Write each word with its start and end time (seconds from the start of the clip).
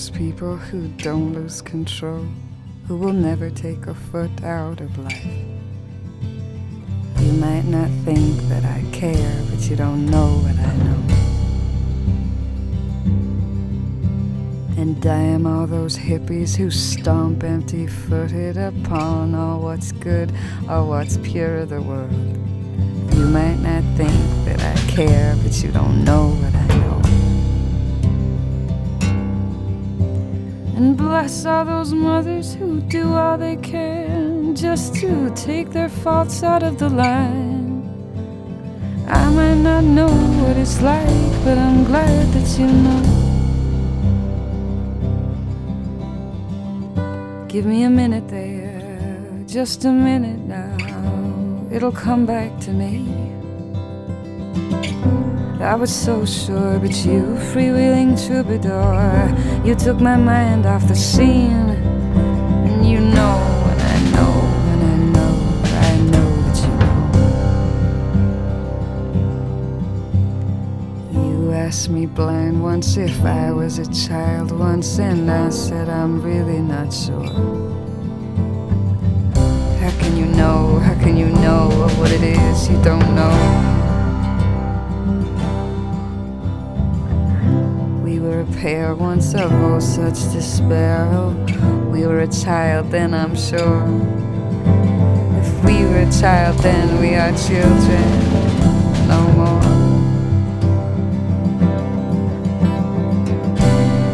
those 0.00 0.08
people 0.16 0.56
who 0.56 0.88
don't 0.96 1.34
lose 1.34 1.60
control, 1.60 2.24
who 2.88 2.96
will 2.96 3.12
never 3.12 3.50
take 3.50 3.86
a 3.86 3.94
foot 3.94 4.30
out 4.42 4.80
of 4.80 4.96
life. 4.96 5.26
You 7.18 7.32
might 7.32 7.66
not 7.66 7.90
think 8.06 8.40
that 8.48 8.64
I 8.64 8.82
care, 8.92 9.42
but 9.50 9.60
you 9.68 9.76
don't 9.76 10.06
know 10.06 10.38
what 10.38 10.56
I 10.56 10.74
know. 10.84 11.02
And 14.80 15.02
damn 15.02 15.46
all 15.46 15.66
those 15.66 15.98
hippies 15.98 16.56
who 16.56 16.70
stomp 16.70 17.44
empty 17.44 17.86
footed 17.86 18.56
upon 18.56 19.34
all 19.34 19.60
what's 19.60 19.92
good 19.92 20.32
or 20.66 20.86
what's 20.86 21.18
pure 21.18 21.58
of 21.58 21.68
the 21.68 21.82
world. 21.82 22.10
You 23.16 23.26
might 23.26 23.58
not 23.58 23.84
think 23.98 24.14
that 24.46 24.62
I 24.62 24.74
care, 24.90 25.36
but 25.42 25.62
you 25.62 25.70
don't 25.70 26.04
know 26.06 26.28
what 26.28 26.54
I 26.54 26.59
And 30.80 30.96
bless 30.96 31.44
all 31.44 31.66
those 31.66 31.92
mothers 31.92 32.54
who 32.54 32.80
do 32.80 33.12
all 33.12 33.36
they 33.36 33.56
can 33.56 34.56
just 34.56 34.94
to 34.94 35.30
take 35.34 35.68
their 35.72 35.90
faults 35.90 36.42
out 36.42 36.62
of 36.62 36.78
the 36.78 36.88
line. 36.88 37.84
I 39.06 39.28
might 39.28 39.56
not 39.56 39.84
know 39.84 40.08
what 40.08 40.56
it's 40.56 40.80
like, 40.80 41.44
but 41.44 41.58
I'm 41.58 41.84
glad 41.84 42.32
that 42.32 42.58
you 42.58 42.66
know. 42.66 43.02
Give 47.46 47.66
me 47.66 47.82
a 47.82 47.90
minute 47.90 48.28
there, 48.28 49.44
just 49.46 49.84
a 49.84 49.92
minute 49.92 50.40
now. 50.40 50.78
It'll 51.70 51.92
come 51.92 52.24
back 52.24 52.58
to 52.60 52.70
me. 52.72 53.29
I 55.62 55.74
was 55.74 55.94
so 55.94 56.24
sure, 56.24 56.78
but 56.78 57.04
you, 57.04 57.36
freewheeling 57.52 58.16
troubadour, 58.26 59.28
you 59.62 59.74
took 59.74 60.00
my 60.00 60.16
mind 60.16 60.64
off 60.64 60.88
the 60.88 60.94
scene. 60.94 61.68
And 61.68 62.86
you 62.86 62.98
know, 62.98 63.36
and 63.70 63.82
I 63.82 64.00
know, 64.10 64.32
and 64.70 64.82
I 64.82 64.96
know, 65.14 65.32
I 65.90 65.96
know 66.10 66.28
that 66.46 66.58
you 71.12 71.20
know. 71.20 71.28
You 71.28 71.52
asked 71.52 71.90
me 71.90 72.06
blind 72.06 72.62
once 72.62 72.96
if 72.96 73.22
I 73.22 73.52
was 73.52 73.78
a 73.78 73.86
child 73.92 74.52
once, 74.58 74.98
and 74.98 75.30
I 75.30 75.50
said 75.50 75.90
I'm 75.90 76.22
really 76.22 76.60
not 76.60 76.90
sure. 76.90 77.28
How 79.78 79.90
can 80.00 80.16
you 80.16 80.24
know? 80.24 80.78
How 80.78 80.94
can 80.94 81.18
you 81.18 81.28
know 81.28 81.68
what 81.98 82.10
it 82.10 82.22
is 82.22 82.68
you 82.70 82.82
don't 82.82 83.14
know? 83.14 83.79
Pair 88.60 88.94
once 88.94 89.32
of 89.32 89.50
oh 89.50 89.78
such 89.78 90.20
despair. 90.34 91.08
We 91.90 92.06
were 92.06 92.20
a 92.20 92.28
child 92.28 92.90
then, 92.90 93.14
I'm 93.14 93.34
sure. 93.34 93.86
If 95.40 95.64
we 95.64 95.82
were 95.86 96.00
a 96.06 96.12
child 96.12 96.58
then, 96.58 97.00
we 97.00 97.14
are 97.14 97.32
children 97.38 98.04
no 99.08 99.20
more. 99.40 99.62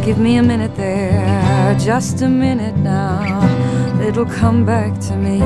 Give 0.04 0.18
me 0.18 0.36
a 0.36 0.44
minute 0.44 0.76
there, 0.76 1.76
just 1.80 2.22
a 2.22 2.28
minute 2.28 2.76
now. 2.76 3.42
It'll 4.00 4.26
come 4.26 4.64
back 4.64 4.96
to 5.08 5.16
me. 5.16 5.42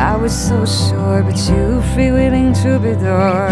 I 0.00 0.16
was 0.16 0.32
so 0.32 0.64
sure, 0.64 1.22
but 1.22 1.36
you, 1.50 1.82
freewheeling 1.92 2.58
troubadour, 2.62 3.50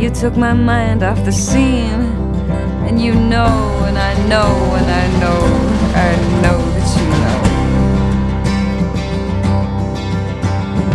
you 0.00 0.08
took 0.08 0.38
my 0.38 0.54
mind 0.54 1.02
off 1.02 1.22
the 1.26 1.32
scene. 1.32 2.15
And 2.86 3.00
you 3.00 3.14
know, 3.14 3.82
and 3.84 3.98
I 3.98 4.14
know, 4.28 4.46
and 4.78 4.90
I 4.90 5.06
know, 5.20 5.40
I 5.94 6.16
know 6.42 6.58
that 6.74 6.88
you 6.96 7.06
know. 7.22 7.38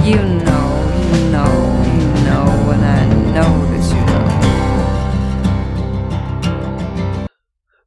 You 0.10 0.22
know, 0.46 0.68
you 1.12 1.20
know, 1.32 1.52
you 1.98 2.08
know, 2.26 2.48
and 2.72 2.84
I 2.86 3.04
know 3.36 3.52
that 3.72 3.86
you 3.94 4.04
know. 4.06 4.22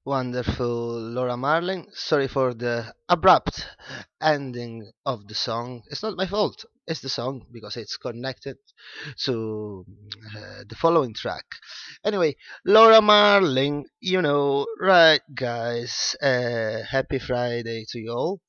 Wonderful 0.05 1.01
Laura 1.01 1.37
Marling. 1.37 1.87
Sorry 1.95 2.29
for 2.29 2.53
the 2.53 2.95
abrupt 3.09 3.67
ending 4.21 4.93
of 5.07 5.27
the 5.29 5.35
song. 5.35 5.83
It's 5.91 6.03
not 6.03 6.17
my 6.17 6.27
fault. 6.27 6.67
It's 6.87 7.01
the 7.01 7.09
song 7.09 7.47
because 7.51 7.79
it's 7.79 7.97
connected 7.97 8.59
to 9.25 9.87
uh, 10.37 10.65
the 10.69 10.77
following 10.77 11.15
track. 11.15 11.47
Anyway, 12.05 12.37
Laura 12.67 13.01
Marling, 13.01 13.87
you 14.01 14.21
know, 14.21 14.67
right, 14.79 15.23
guys. 15.35 16.15
Uh, 16.21 16.83
happy 16.83 17.19
Friday 17.19 17.87
to 17.89 17.99
you 17.99 18.13
all. 18.13 18.41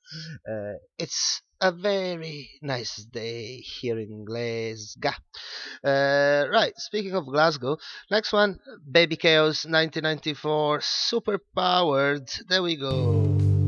Uh, 0.49 0.73
it's 0.99 1.41
a 1.61 1.71
very 1.71 2.49
nice 2.61 3.05
day 3.05 3.57
here 3.57 3.97
in 3.97 4.25
Glasgow. 4.25 5.11
Uh, 5.83 6.45
right, 6.51 6.73
speaking 6.77 7.15
of 7.15 7.25
Glasgow, 7.25 7.77
next 8.11 8.33
one 8.33 8.59
Baby 8.91 9.15
Chaos 9.15 9.65
1994 9.65 10.81
Super 10.81 11.39
Powered. 11.55 12.29
There 12.49 12.61
we 12.61 12.75
go. 12.75 13.64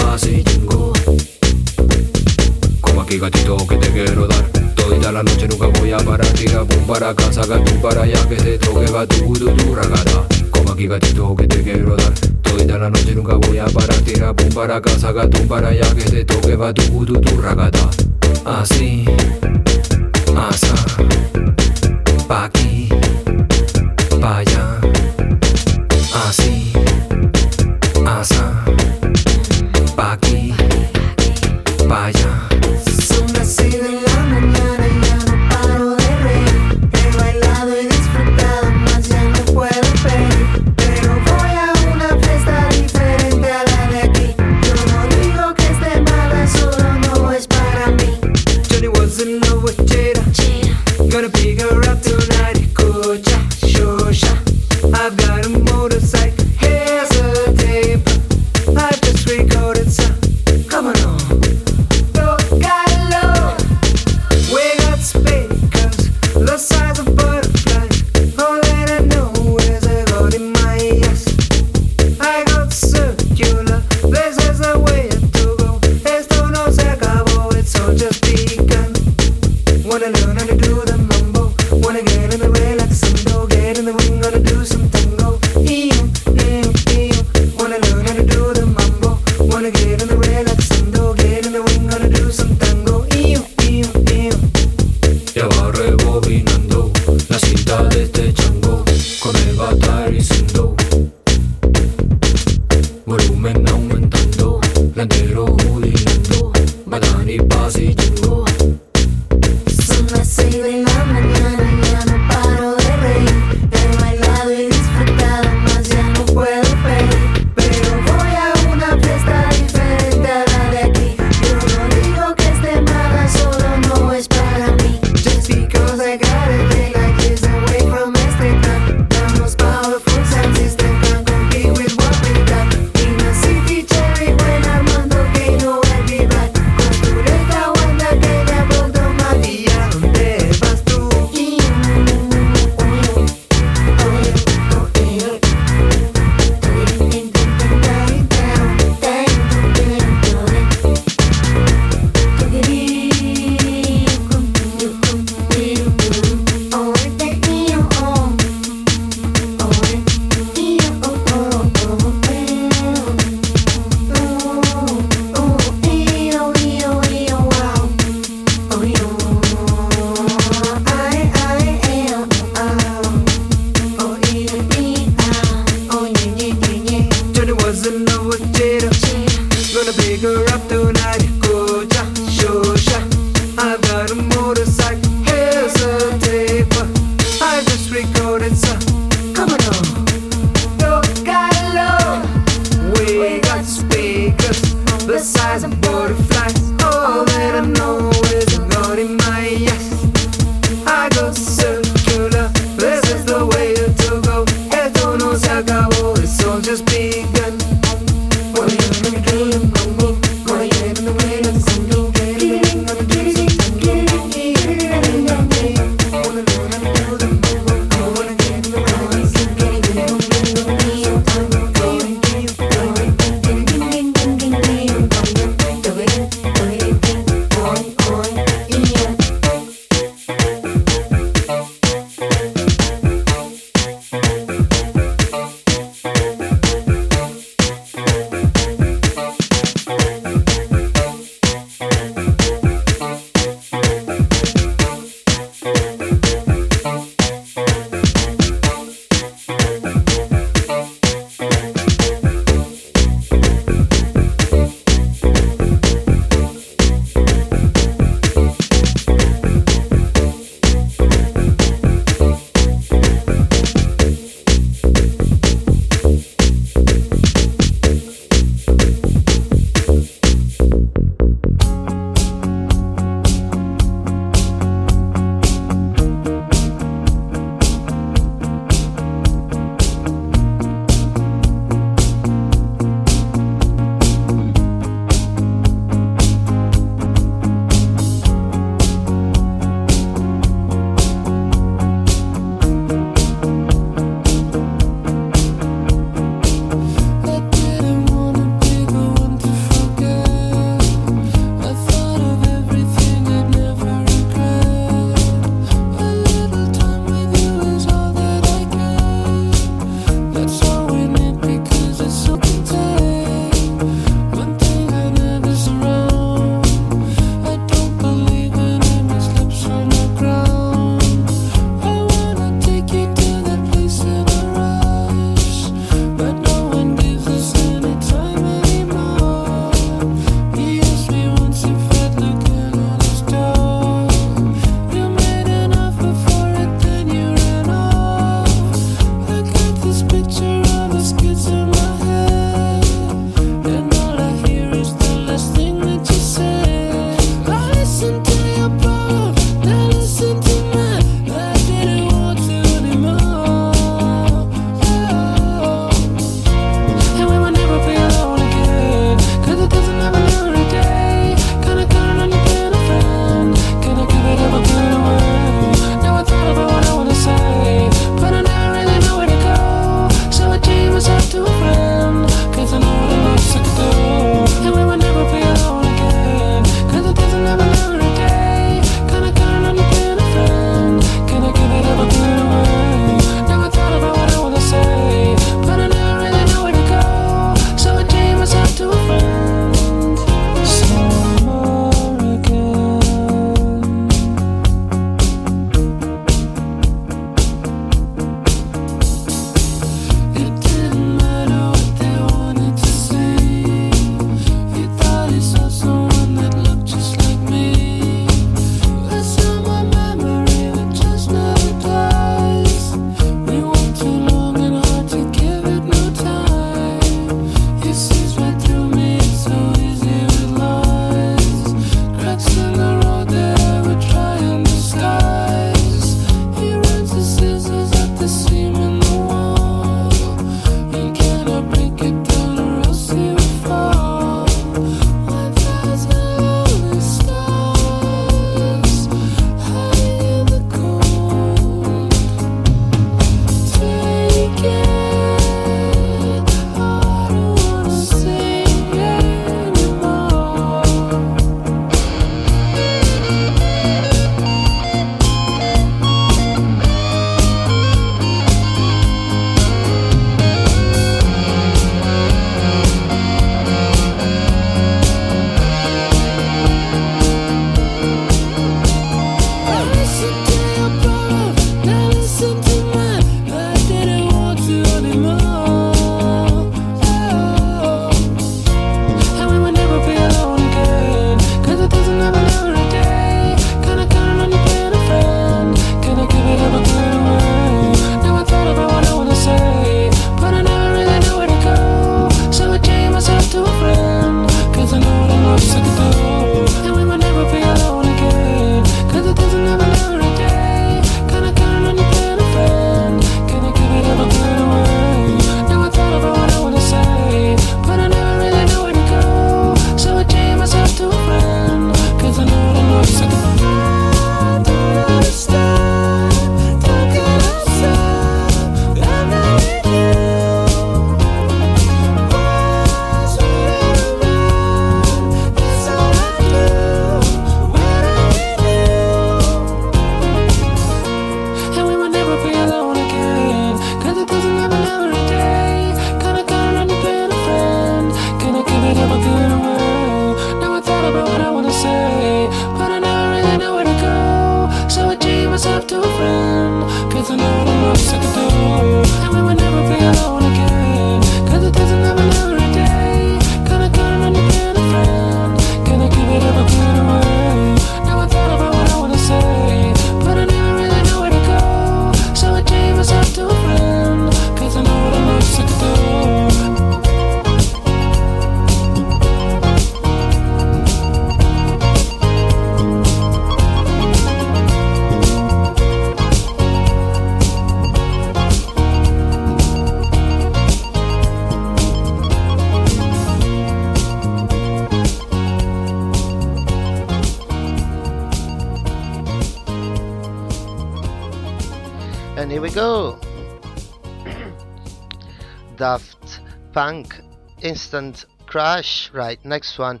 Punk, 596.74 597.20
instant 597.62 598.24
crash 598.46 599.08
right? 599.14 599.38
Next 599.44 599.78
one 599.78 600.00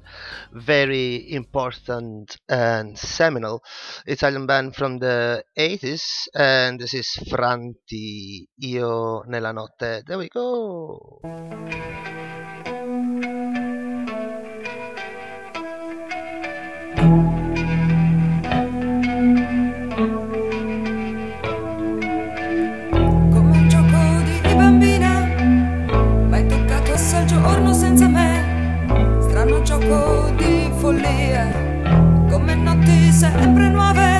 very 0.52 1.32
important 1.32 2.36
and 2.48 2.98
seminal. 2.98 3.62
Italian 4.06 4.46
band 4.46 4.74
from 4.74 4.98
the 4.98 5.44
80s 5.56 6.02
and 6.34 6.80
this 6.80 6.94
is 6.94 7.08
franti 7.30 8.48
io 8.60 9.22
nella 9.28 9.52
notte. 9.52 10.02
There 10.04 10.18
we 10.18 10.28
go. 10.28 11.20
sempre 33.14 33.68
nuove 33.70 34.13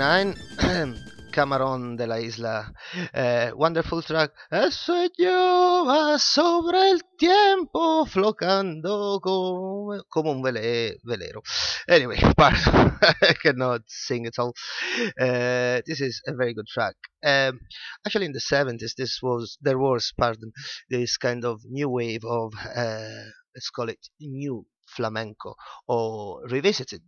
...1979... 0.00 1.30
Camarón 1.30 1.96
de 1.98 2.06
la 2.06 2.20
isla... 2.20 2.72
eh, 3.12 3.52
wonderful 3.54 4.02
track... 4.02 4.32
El 4.50 4.72
sueño 4.72 5.84
va 5.84 6.18
sobre 6.18 6.90
el 6.90 7.02
tiempo... 7.18 8.06
...flotando 8.06 9.20
como, 9.20 10.02
como 10.08 10.32
un 10.32 10.42
vele- 10.42 10.96
velero... 11.02 11.42
Anyway, 11.86 12.18
pardon... 12.36 12.98
I 13.20 13.34
cannot 13.42 13.82
sing 13.88 14.24
it 14.24 14.38
all... 14.38 14.54
Uh, 15.20 15.82
this 15.84 16.00
is 16.00 16.22
a 16.26 16.32
very 16.32 16.54
good 16.54 16.66
track... 16.66 16.96
Um, 17.22 17.60
actually 18.06 18.24
in 18.24 18.32
the 18.32 18.40
70s 18.40 18.94
this 18.96 19.18
was... 19.20 19.58
There 19.60 19.78
was, 19.78 20.14
pardon... 20.16 20.50
This 20.88 21.18
kind 21.18 21.44
of 21.44 21.60
new 21.68 21.90
wave 21.90 22.24
of... 22.24 22.54
Uh, 22.74 23.28
let's 23.54 23.68
call 23.68 23.90
it 23.90 24.00
new 24.18 24.64
flamenco 24.88 25.56
or 25.86 26.40
revisited 26.48 27.02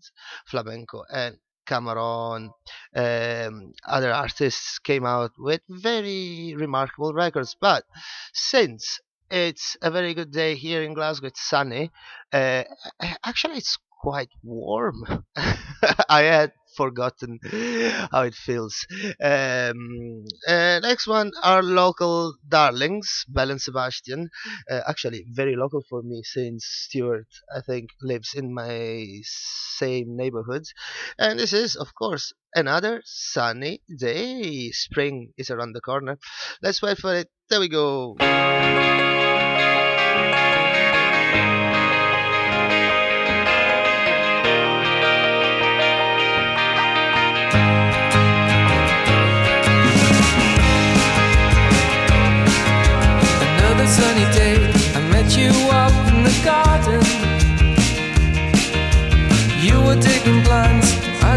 flamenco. 0.47 1.05
And 1.11 1.39
Camarón, 1.73 2.51
um, 2.95 3.73
other 3.87 4.13
artists 4.13 4.79
came 4.79 5.07
out 5.07 5.33
with 5.39 5.63
very 5.69 6.55
remarkable 6.57 7.15
records. 7.15 7.57
But 7.59 7.85
since 8.35 9.01
it's 9.31 9.77
a 9.81 9.91
very 9.91 10.13
good 10.13 10.31
day 10.31 10.55
here 10.55 10.83
in 10.83 10.93
Glasgow, 10.93 11.29
it's 11.29 11.49
sunny. 11.49 11.91
Uh, 12.33 12.65
actually, 13.25 13.57
it's 13.57 13.79
quite 14.03 14.29
warm. 14.43 15.25
I 16.09 16.23
had 16.23 16.53
forgotten 16.77 17.39
how 18.11 18.23
it 18.23 18.35
feels. 18.35 18.87
Um, 19.23 20.25
uh, 20.47 20.81
next 20.81 21.07
one, 21.07 21.31
our 21.43 21.63
local 21.63 22.35
darlings, 22.49 23.25
Belle 23.29 23.51
and 23.51 23.61
Sebastian. 23.61 24.31
Uh, 24.71 24.81
actually, 24.87 25.25
very 25.31 25.57
local 25.57 25.83
for 25.89 26.03
me 26.03 26.23
since 26.25 26.65
Stuart, 26.67 27.29
I 27.55 27.61
think, 27.61 27.91
lives 28.01 28.35
in 28.35 28.53
my 28.55 29.07
same 29.23 30.17
neighborhood. 30.17 30.65
And 31.19 31.39
this 31.39 31.53
is, 31.53 31.77
of 31.77 31.95
course, 31.95 32.33
another 32.55 33.03
sunny 33.05 33.83
day. 33.99 34.71
Spring 34.71 35.33
is 35.37 35.51
around 35.51 35.73
the 35.73 35.81
corner. 35.81 36.19
Let's 36.63 36.83
wait 36.83 36.99
for 36.99 37.15
it. 37.15 37.29
There 37.49 37.61
we 37.61 37.69
go. 37.69 38.17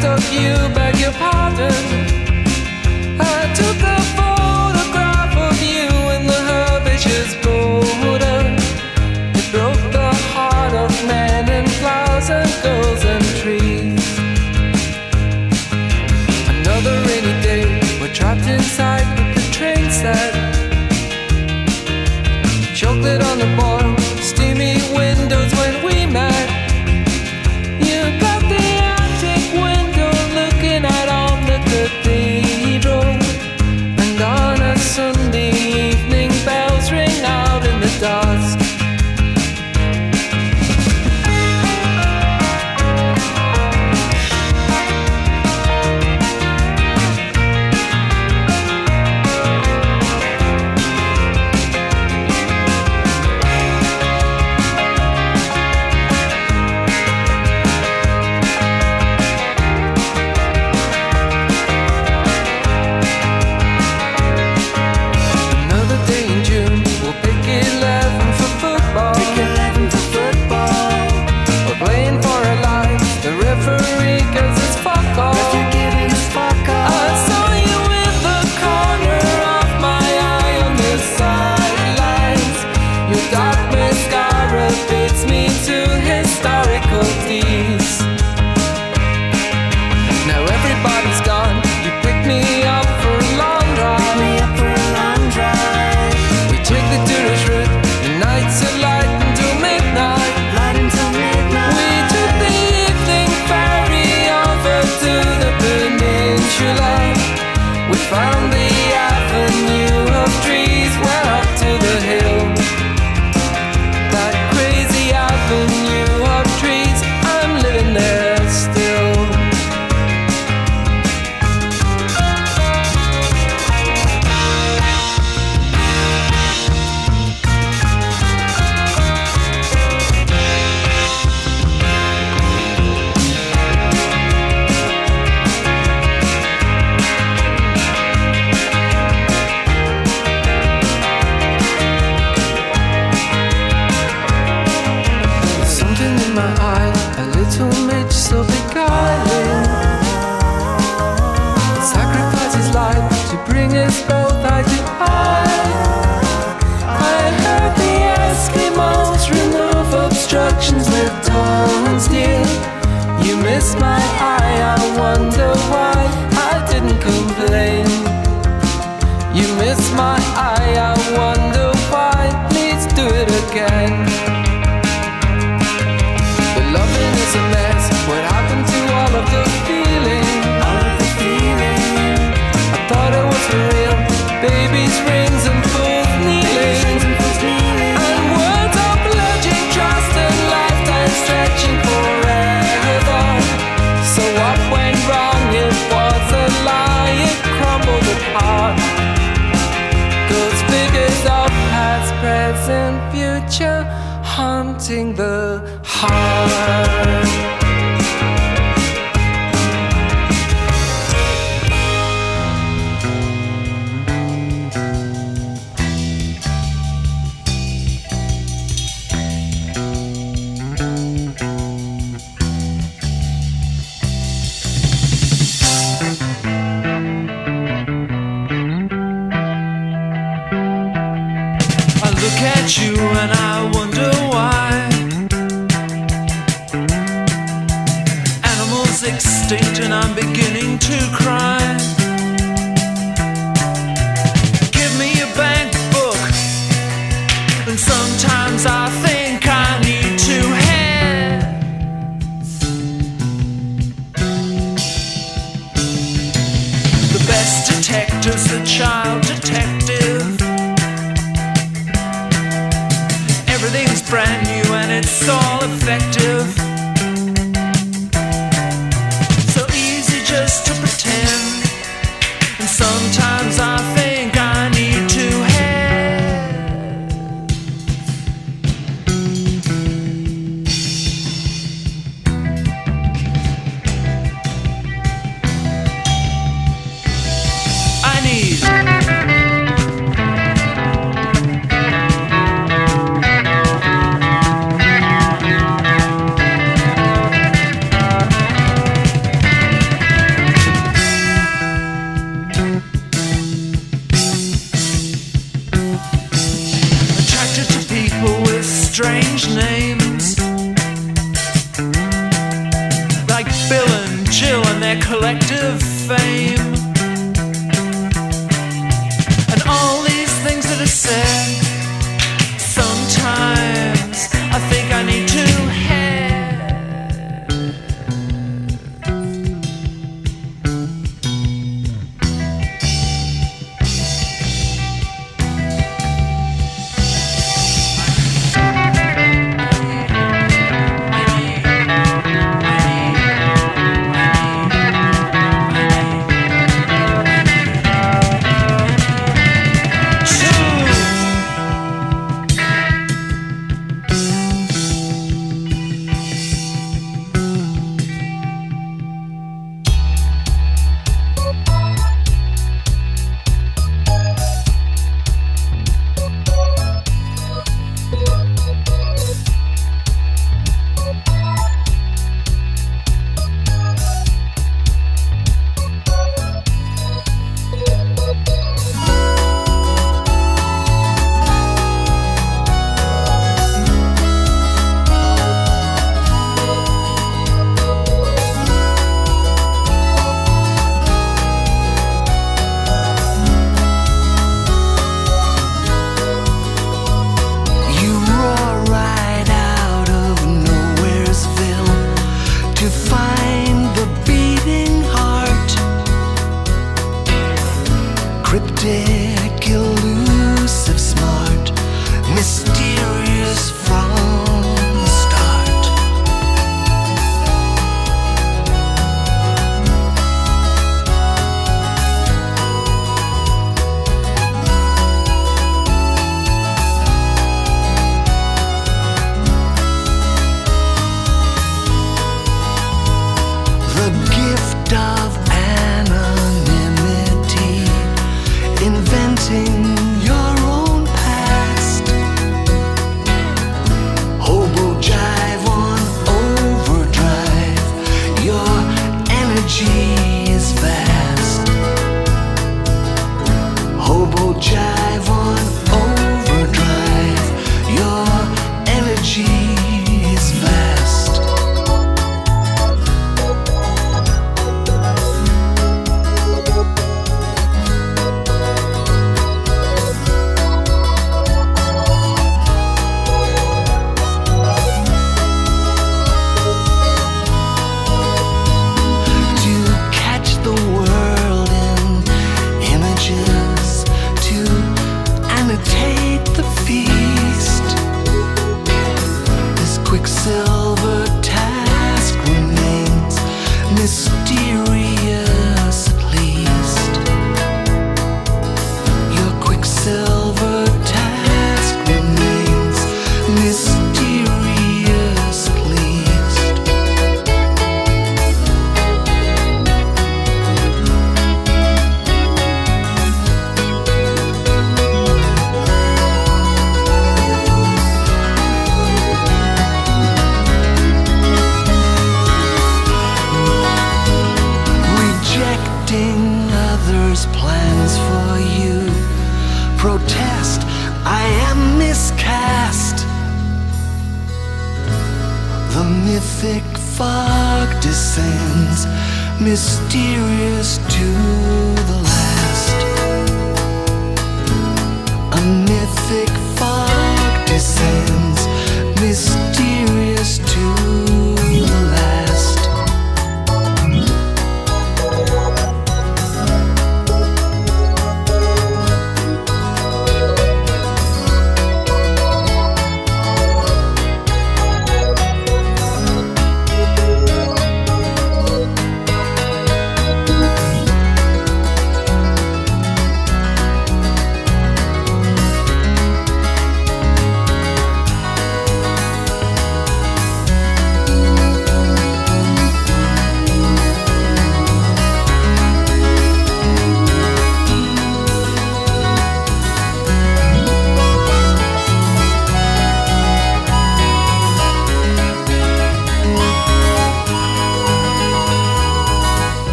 Took 0.00 0.32
you, 0.32 0.54
beg 0.74 0.98
your 0.98 1.12
pardon. 1.12 2.09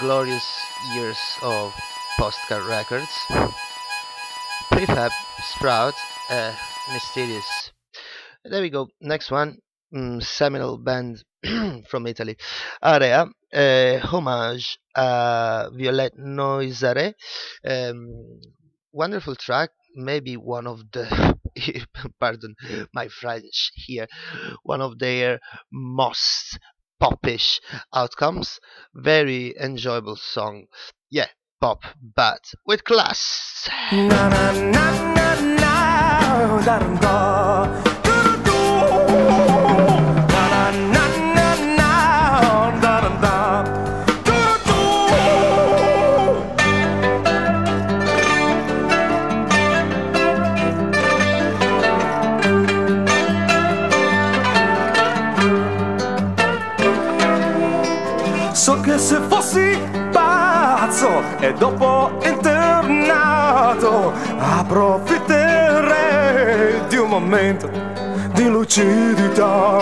Glorious 0.00 0.48
years 0.94 1.18
of 1.42 1.74
Postcard 2.18 2.64
Records, 2.64 3.10
Prefab, 4.72 5.10
Sprout, 5.42 5.92
uh, 6.30 6.54
Mysterious. 6.90 7.70
There 8.42 8.62
we 8.62 8.70
go. 8.70 8.88
Next 9.02 9.30
one, 9.30 9.58
mm, 9.94 10.22
seminal 10.22 10.78
band 10.78 11.22
from 11.90 12.06
Italy, 12.06 12.38
Area, 12.82 13.26
uh, 13.52 13.98
homage 13.98 14.78
uh, 14.94 15.68
Violette 15.74 16.16
Nozières. 16.16 17.12
Um, 17.62 18.40
wonderful 18.92 19.36
track, 19.36 19.68
maybe 19.94 20.38
one 20.38 20.66
of 20.66 20.80
the, 20.92 21.36
pardon 22.20 22.54
my 22.94 23.08
French 23.08 23.72
here, 23.74 24.06
one 24.62 24.80
of 24.80 24.98
their 24.98 25.40
most 25.70 26.58
popish 27.00 27.60
outcomes. 27.94 28.60
Very 28.94 29.54
enjoyable 29.58 30.16
song. 30.16 30.66
Yeah, 31.10 31.28
pop, 31.60 31.82
but 32.14 32.52
with 32.66 32.84
class. 32.84 33.68
E 61.40 61.52
dopo 61.54 62.12
internato 62.22 64.12
approfitterei 64.38 66.86
di 66.88 66.96
un 66.96 67.08
momento 67.08 67.70
di 68.34 68.46
lucidità. 68.46 69.78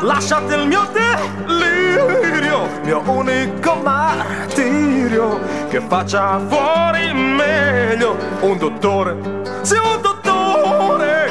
Lasciate 0.00 0.56
il 0.56 0.66
mio 0.66 0.88
delirio, 0.92 2.66
mio 2.82 3.00
unico 3.06 3.76
martirio, 3.76 5.38
che 5.68 5.80
faccia 5.80 6.40
fuori 6.48 7.12
meglio 7.12 8.16
un 8.40 8.58
dottore, 8.58 9.16
sì 9.62 9.76
un 9.76 10.00
dottore. 10.00 11.30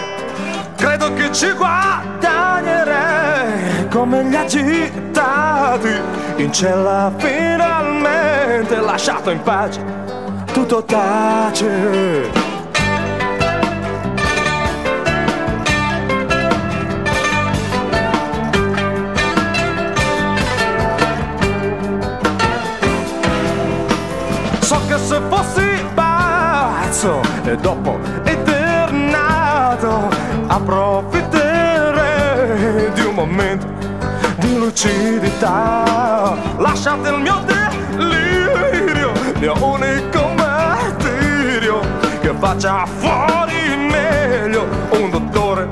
Credo 0.77 1.11
che 1.13 1.29
ci 1.33 1.51
guadagnerei 1.51 2.38
come 3.99 4.23
gli 4.23 4.35
agitati 4.35 5.89
in 6.37 6.53
cella 6.53 7.11
finalmente 7.17 8.79
lasciato 8.79 9.29
in 9.29 9.41
pace 9.41 9.83
tutto 10.53 10.81
tace. 10.85 12.31
So 24.61 24.79
che 24.87 24.97
se 24.97 25.19
fossi 25.27 25.85
pazzo 25.93 27.19
e 27.43 27.57
dopo 27.57 27.99
eternato 28.23 30.07
approfitterei 30.47 30.88
lucidità. 34.69 36.37
Lasciate 36.57 37.09
il 37.09 37.19
mio 37.19 37.43
delirio, 37.45 39.11
mio 39.39 39.53
unico 39.65 40.31
martirio, 40.35 41.81
che 42.21 42.33
faccia 42.37 42.85
fuori 42.85 43.87
meglio 43.89 44.67
un 44.91 45.09
dottore, 45.09 45.67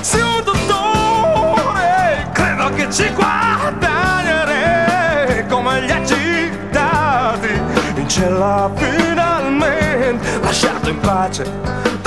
sì 0.00 0.20
un 0.20 0.42
dottore, 0.44 2.28
credo 2.32 2.70
che 2.74 2.88
ci 2.90 3.10
guadagnerei 3.14 5.44
come 5.48 5.82
gli 5.82 5.90
agitati, 5.90 7.60
in 7.96 8.08
cella 8.08 8.70
finalmente, 8.76 10.38
lasciato 10.40 10.88
in 10.88 11.00
pace. 11.00 12.05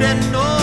wouldn't 0.00 0.32
know. 0.32 0.59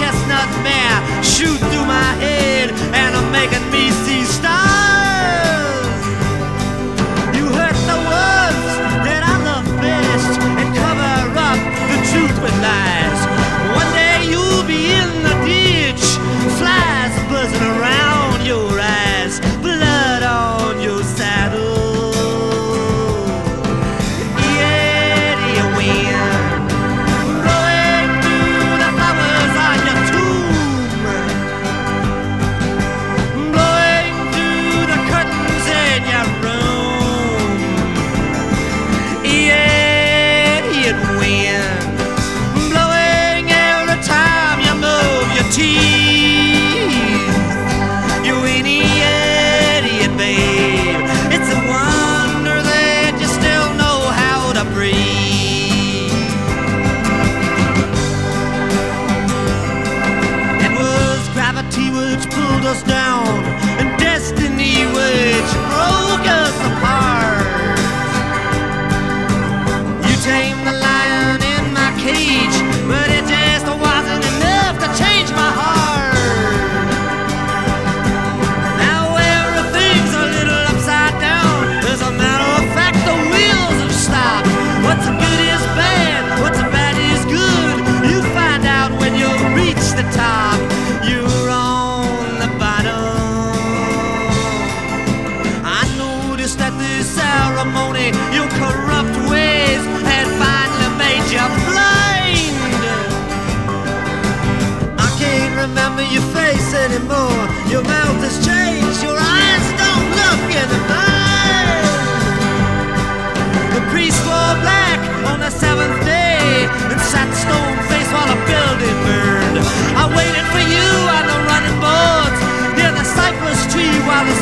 chestnut 0.00 0.48
mare 0.64 0.98
shoot 1.22 1.60
through 1.68 1.84
my 1.84 2.10
head 2.24 2.70
and 2.96 3.14
I'm 3.14 3.30
making 3.30 3.64
me 3.70 3.90
see 4.02 4.24
stars. 4.24 4.59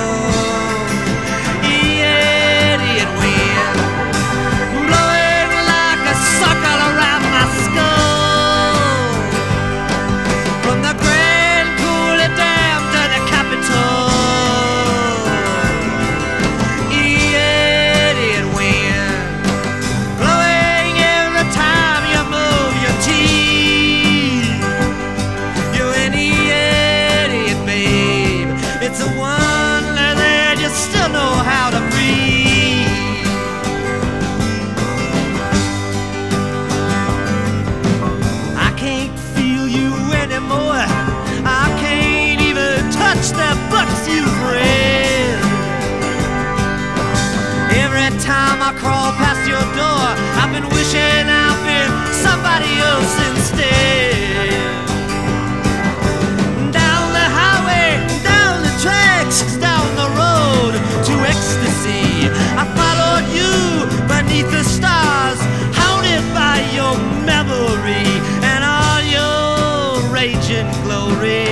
raging 70.22 70.70
glory. 70.86 71.50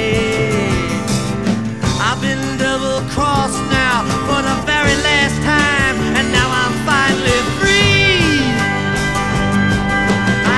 I've 2.07 2.21
been 2.23 2.45
double 2.57 3.03
crossed 3.11 3.63
now 3.67 4.07
for 4.27 4.41
the 4.49 4.57
very 4.63 4.97
last 5.09 5.37
time, 5.43 5.97
and 6.17 6.27
now 6.39 6.49
I'm 6.63 6.75
finally 6.87 7.41
free. 7.59 8.47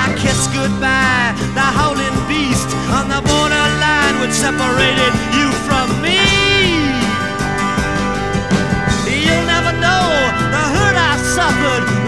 I 0.01 0.05
kiss 0.21 0.41
goodbye 0.53 1.33
the 1.57 1.67
howling 1.79 2.19
beast 2.29 2.69
on 2.97 3.05
the 3.09 3.21
borderline 3.31 4.15
which 4.21 4.35
separated 4.45 5.13
you 5.37 5.47
from 5.65 5.87
me. 6.05 6.21
You'll 9.25 9.47
never 9.55 9.73
know 9.85 10.05
the 10.53 10.63
hurt 10.75 10.97
I've 11.09 11.23
suffered. 11.37 12.02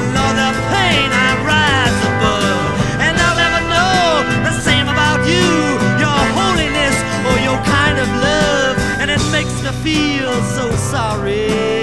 feel 9.86 10.34
so 10.56 10.72
sorry. 10.78 11.75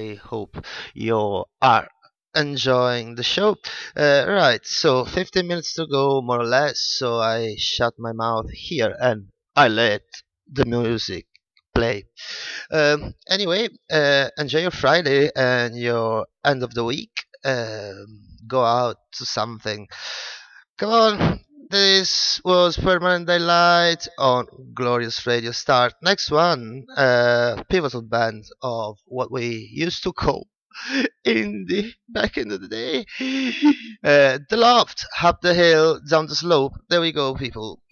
I 0.00 0.14
hope 0.14 0.64
you 0.94 1.44
are 1.60 1.88
enjoying 2.34 3.14
the 3.14 3.22
show. 3.22 3.56
Uh, 3.96 4.24
right, 4.28 4.64
so 4.64 5.04
15 5.04 5.46
minutes 5.46 5.74
to 5.74 5.86
go, 5.86 6.22
more 6.22 6.40
or 6.40 6.46
less. 6.46 6.78
So 6.98 7.18
I 7.18 7.56
shut 7.58 7.94
my 7.98 8.12
mouth 8.12 8.50
here 8.50 8.94
and 8.98 9.28
I 9.56 9.68
let 9.68 10.02
the 10.50 10.64
music 10.64 11.26
play. 11.74 12.04
Um, 12.72 13.14
anyway, 13.28 13.68
uh, 13.90 14.28
enjoy 14.38 14.60
your 14.60 14.70
Friday 14.70 15.30
and 15.36 15.76
your 15.76 16.26
end 16.44 16.62
of 16.62 16.74
the 16.74 16.84
week. 16.84 17.12
Um, 17.44 18.06
go 18.46 18.64
out 18.64 18.96
to 19.14 19.24
something. 19.26 19.88
Come 20.78 20.90
on, 20.90 21.40
this 21.70 22.40
was 22.44 22.76
Permanent 22.76 23.26
Daylight 23.26 24.08
on 24.18 24.46
Glorious 24.74 25.24
Radio 25.26 25.52
Start. 25.52 25.94
Next 26.02 26.30
one, 26.30 26.84
uh, 26.96 27.62
pivotal 27.68 28.02
band 28.02 28.44
of 28.60 28.98
what 29.06 29.30
we 29.30 29.70
used 29.72 30.02
to 30.02 30.12
call 30.12 30.48
indie 31.26 31.92
back 32.08 32.36
in 32.36 32.48
the 32.48 32.58
day. 32.58 33.06
Uh, 34.02 34.38
the 34.48 34.56
Loft, 34.56 35.04
Up 35.22 35.42
the 35.42 35.52
Hill, 35.52 36.00
Down 36.08 36.26
the 36.26 36.34
Slope. 36.34 36.72
There 36.88 37.02
we 37.02 37.12
go, 37.12 37.34
people. 37.34 37.82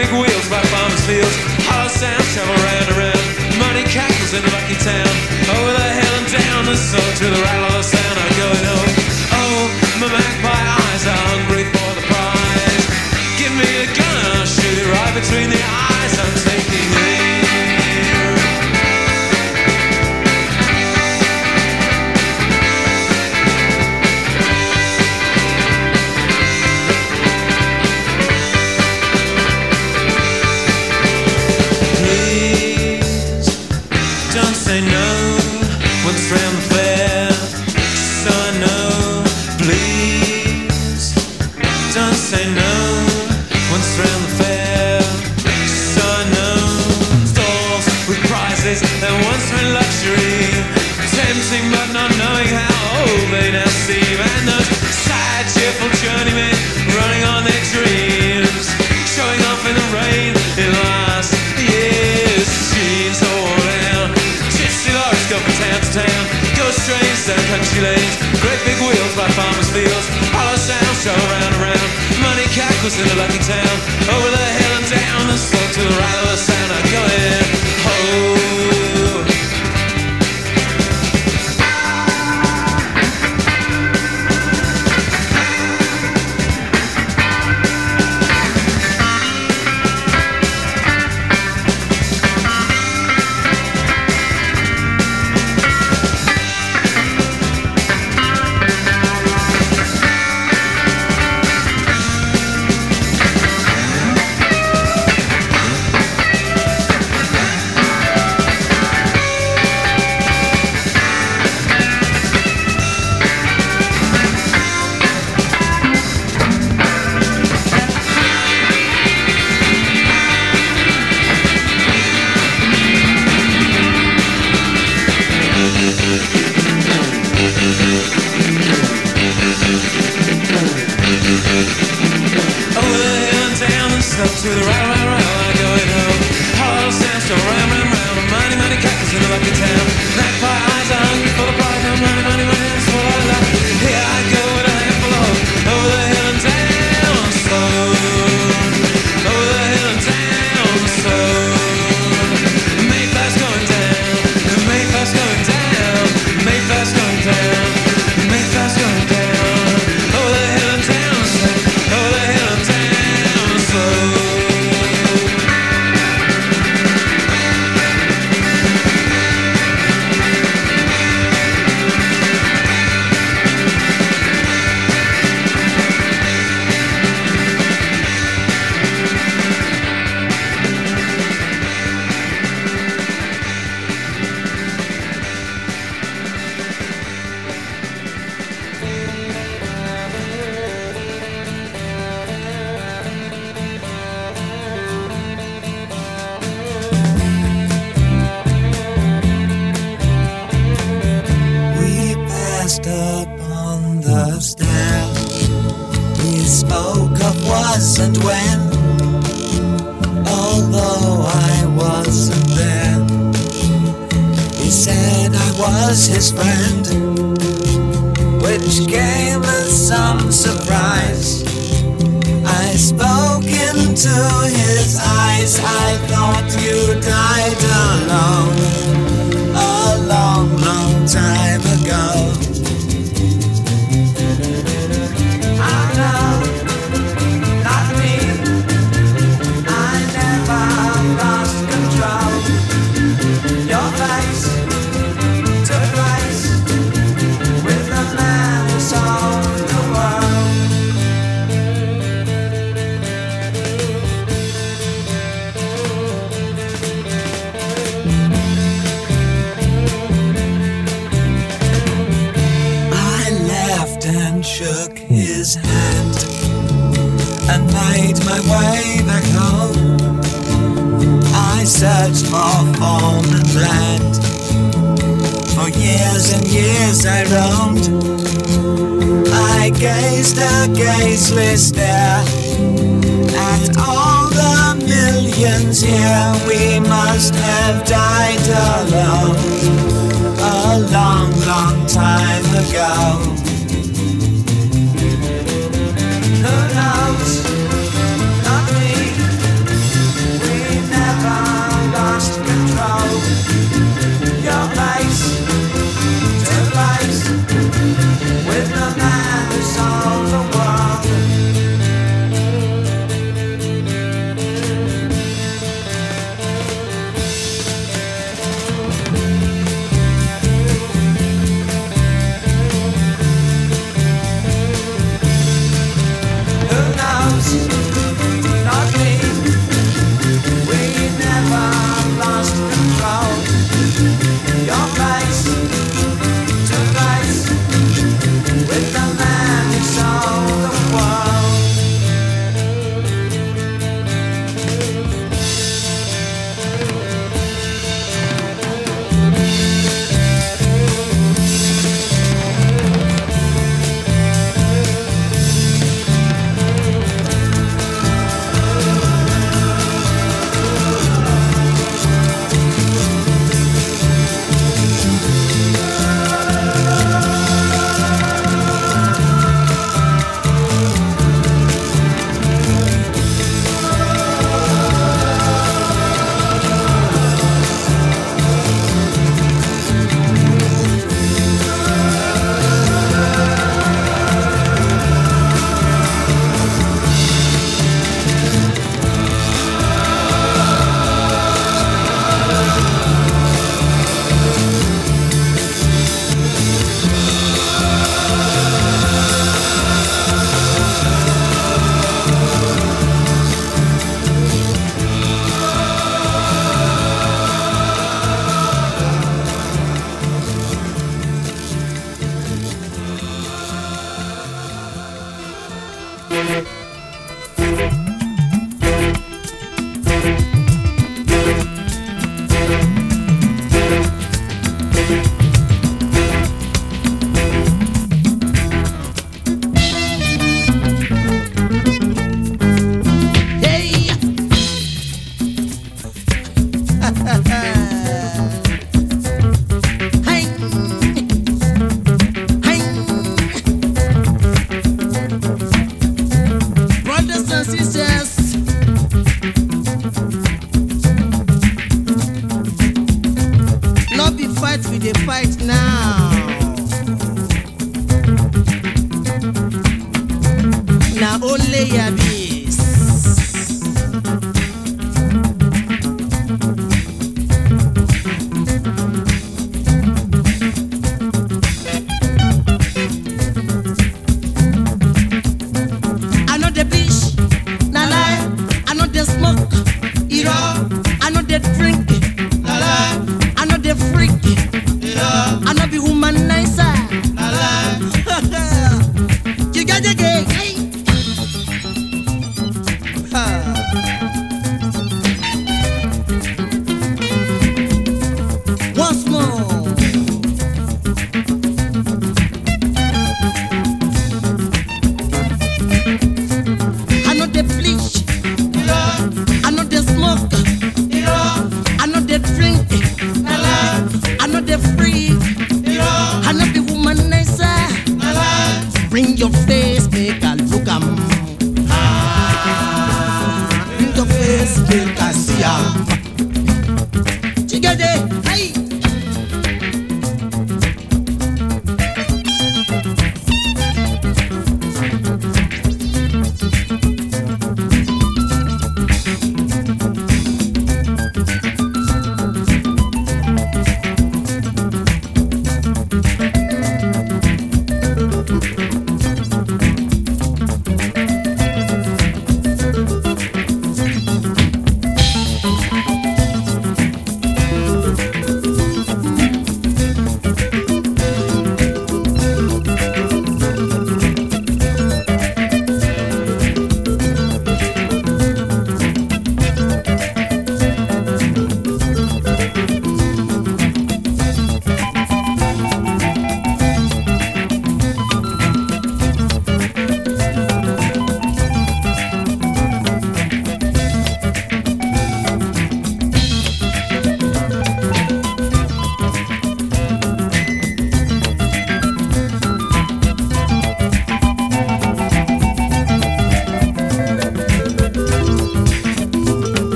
big 0.00 0.12
wheels 0.12 0.50
like 0.50 0.64
farmers' 0.66 1.04
fields, 1.04 1.36
Hollow 1.68 1.88
sounds 1.88 2.32
travel 2.32 2.56
round 2.64 2.88
and 2.88 2.96
round. 2.96 3.58
Money 3.58 3.84
cackles 3.84 4.32
in 4.32 4.42
a 4.42 4.50
lucky 4.56 4.76
town. 4.76 5.09